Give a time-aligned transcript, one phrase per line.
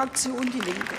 [0.00, 0.94] Fraktion Die Linke.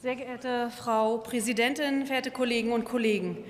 [0.00, 3.44] Sehr geehrte Frau Präsidentin, verehrte Kollegen und Kollegen!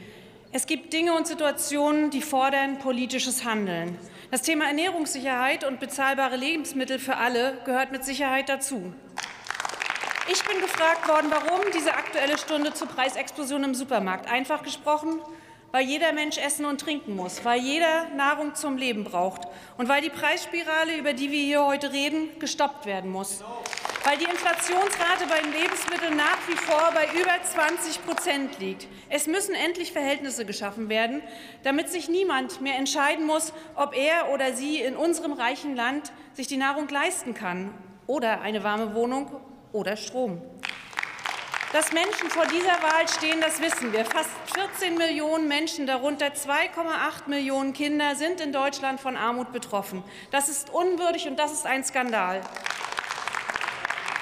[0.50, 3.96] Es gibt Dinge und Situationen, die fordern politisches Handeln.
[4.32, 8.92] Das Thema Ernährungssicherheit und bezahlbare Lebensmittel für alle gehört mit Sicherheit dazu.
[10.26, 14.30] Ich bin gefragt worden, warum diese Aktuelle Stunde zur Preisexplosion im Supermarkt.
[14.30, 15.20] Einfach gesprochen,
[15.70, 19.42] weil jeder Mensch essen und trinken muss, weil jeder Nahrung zum Leben braucht
[19.76, 23.44] und weil die Preisspirale, über die wir hier heute reden, gestoppt werden muss
[24.04, 28.86] weil die Inflationsrate bei den Lebensmitteln nach wie vor bei über 20 Prozent liegt.
[29.08, 31.22] Es müssen endlich Verhältnisse geschaffen werden,
[31.62, 36.46] damit sich niemand mehr entscheiden muss, ob er oder sie in unserem reichen Land sich
[36.46, 37.72] die Nahrung leisten kann
[38.06, 39.40] oder eine warme Wohnung
[39.74, 40.40] oder Strom.
[41.72, 44.04] Dass Menschen vor dieser Wahl stehen, das wissen wir.
[44.04, 50.04] Fast 14 Millionen Menschen, darunter 2,8 Millionen Kinder, sind in Deutschland von Armut betroffen.
[50.30, 52.42] Das ist unwürdig und das ist ein Skandal.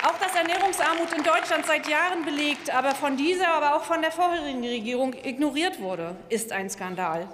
[0.05, 4.13] Auch dass Ernährungsarmut in Deutschland seit Jahren belegt, aber von dieser, aber auch von der
[4.13, 7.29] vorherigen Regierung ignoriert wurde, ist ein Skandal.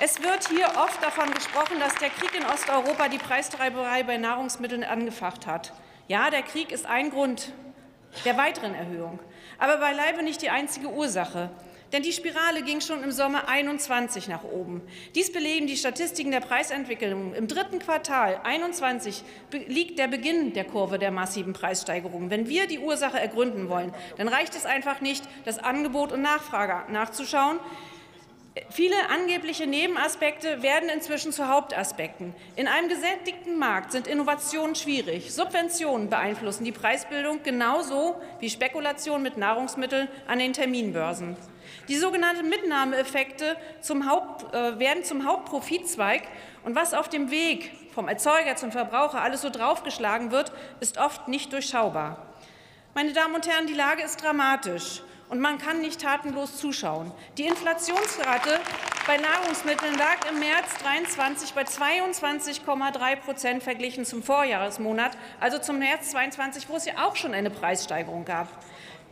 [0.00, 4.84] Es wird hier oft davon gesprochen, dass der Krieg in Osteuropa die Preistreiberei bei Nahrungsmitteln
[4.84, 5.72] angefacht hat.
[6.10, 7.52] Ja, der Krieg ist ein Grund
[8.24, 9.20] der weiteren Erhöhung,
[9.60, 11.50] aber beileibe nicht die einzige Ursache.
[11.92, 14.82] Denn die Spirale ging schon im Sommer 21 nach oben.
[15.14, 17.32] Dies belegen die Statistiken der Preisentwicklung.
[17.34, 19.22] Im dritten Quartal 21
[19.68, 22.28] liegt der Beginn der Kurve der massiven Preissteigerungen.
[22.28, 26.92] Wenn wir die Ursache ergründen wollen, dann reicht es einfach nicht, das Angebot und Nachfrage
[26.92, 27.60] nachzuschauen.
[28.68, 32.34] Viele angebliche Nebenaspekte werden inzwischen zu Hauptaspekten.
[32.56, 35.32] In einem gesättigten Markt sind Innovationen schwierig.
[35.32, 41.36] Subventionen beeinflussen die Preisbildung genauso wie Spekulation mit Nahrungsmitteln an den Terminbörsen.
[41.86, 46.22] Die sogenannten Mitnahmeeffekte zum Haupt, äh, werden zum Hauptprofitzweig.
[46.64, 50.50] Und was auf dem Weg vom Erzeuger zum Verbraucher alles so draufgeschlagen wird,
[50.80, 52.26] ist oft nicht durchschaubar.
[52.94, 57.12] Meine Damen und Herren, die Lage ist dramatisch und man kann nicht tatenlos zuschauen.
[57.38, 58.60] Die Inflationsrate
[59.06, 66.10] bei Nahrungsmitteln lag im März 23 bei 22,3 Prozent verglichen zum Vorjahresmonat, also zum März
[66.10, 68.48] 22, wo es ja auch schon eine Preissteigerung gab.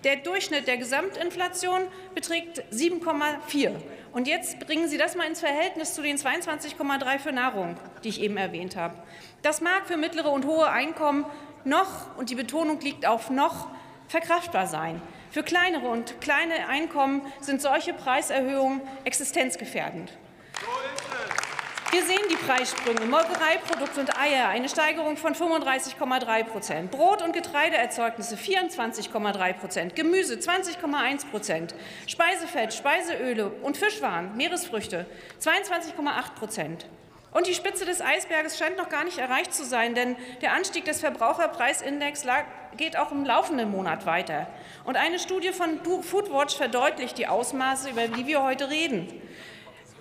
[0.05, 1.81] Der Durchschnitt der Gesamtinflation
[2.15, 3.75] beträgt 7,4.
[4.13, 8.21] Und jetzt bringen Sie das mal ins Verhältnis zu den 22,3 für Nahrung, die ich
[8.21, 8.95] eben erwähnt habe.
[9.43, 11.27] Das mag für mittlere und hohe Einkommen
[11.65, 13.69] noch, und die Betonung liegt auf noch,
[14.09, 15.01] verkraftbar sein.
[15.31, 20.13] Für kleinere und kleine Einkommen sind solche Preiserhöhungen existenzgefährdend.
[21.91, 23.07] Wir sehen die Preissprünge.
[23.07, 26.91] Molkereiprodukte und Eier, eine Steigerung von 35,3 Prozent.
[26.91, 29.97] Brot- und Getreideerzeugnisse 24,3 Prozent.
[29.97, 31.75] Gemüse 20,1 Prozent.
[32.07, 35.07] Speisefett, Speiseöle und Fischwaren, Meeresfrüchte
[35.41, 36.87] 22,8 Prozent.
[37.39, 40.85] Und die Spitze des Eisberges scheint noch gar nicht erreicht zu sein, denn der Anstieg
[40.87, 42.25] des Verbraucherpreisindex
[42.77, 44.49] geht auch im laufenden Monat weiter.
[44.85, 49.07] Und eine Studie von Foodwatch verdeutlicht die Ausmaße, über die wir heute reden.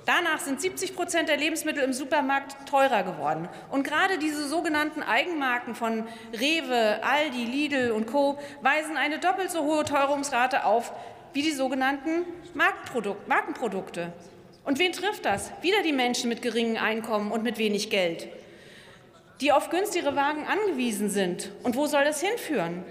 [0.07, 3.47] Danach sind 70 Prozent der Lebensmittel im Supermarkt teurer geworden.
[3.69, 8.39] Und gerade diese sogenannten Eigenmarken von Rewe, Aldi, Lidl und Co.
[8.63, 10.91] weisen eine doppelt so hohe Teuerungsrate auf
[11.33, 14.11] wie die sogenannten Markenprodukte.
[14.67, 15.49] Und wen trifft das?
[15.61, 18.27] Wieder die Menschen mit geringem Einkommen und mit wenig Geld,
[19.39, 21.53] die auf günstigere Wagen angewiesen sind.
[21.63, 22.83] Und wo soll das hinführen?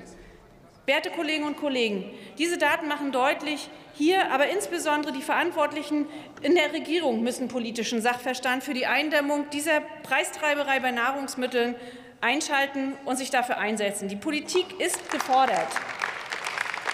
[0.86, 6.06] Werte Kolleginnen und Kollegen, diese Daten machen deutlich, hier, aber insbesondere die Verantwortlichen
[6.40, 11.74] in der Regierung müssen politischen Sachverstand für die Eindämmung dieser Preistreiberei bei Nahrungsmitteln
[12.22, 14.08] einschalten und sich dafür einsetzen.
[14.08, 15.68] Die Politik ist gefordert.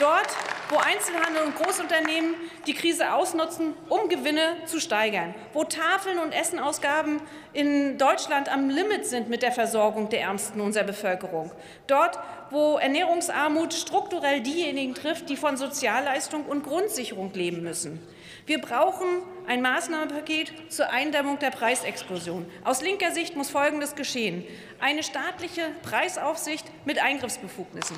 [0.00, 0.36] Dort,
[0.72, 2.34] wo Einzelhandel und Großunternehmen
[2.66, 7.20] die Krise ausnutzen, um Gewinne zu steigern, wo Tafeln und Essenausgaben
[7.52, 11.52] in Deutschland am Limit sind mit der Versorgung der Ärmsten unserer Bevölkerung,
[11.86, 12.18] dort,
[12.48, 18.00] wo Ernährungsarmut strukturell diejenigen trifft, die von Sozialleistung und Grundsicherung leben müssen.
[18.46, 19.06] Wir brauchen
[19.46, 22.46] ein Maßnahmenpaket zur Eindämmung der Preisexplosion.
[22.64, 24.42] Aus linker Sicht muss Folgendes geschehen.
[24.80, 27.96] Eine staatliche Preisaufsicht mit Eingriffsbefugnissen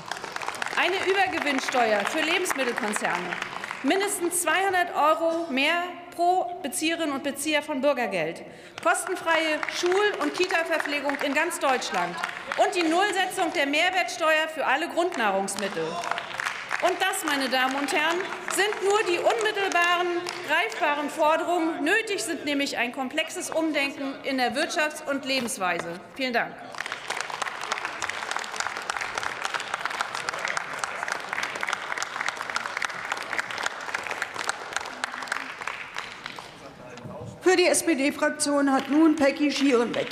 [0.77, 3.31] eine Übergewinnsteuer für Lebensmittelkonzerne,
[3.83, 5.85] mindestens 200 Euro mehr
[6.15, 8.43] pro Bezieherin und Bezieher von Bürgergeld,
[8.83, 12.17] kostenfreie Schul- und Kita-Verpflegung in ganz Deutschland
[12.59, 15.85] und die Nullsetzung der Mehrwertsteuer für alle Grundnahrungsmittel.
[16.83, 18.19] Und das, meine Damen und Herren,
[18.55, 21.83] sind nur die unmittelbaren, greifbaren Forderungen.
[21.83, 25.99] Nötig sind nämlich ein komplexes Umdenken in der Wirtschafts- und Lebensweise.
[26.15, 26.55] Vielen Dank.
[37.55, 40.03] Für die SPD-Fraktion hat nun Peggy Schierenbeck